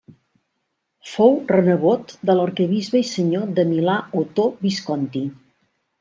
Fou 1.09 1.35
renebot 1.51 2.15
de 2.29 2.35
l'arquebisbe 2.39 3.01
i 3.03 3.07
senyor 3.09 3.45
de 3.59 3.65
Milà 3.73 3.97
Otó 4.23 4.47
Visconti. 4.63 5.23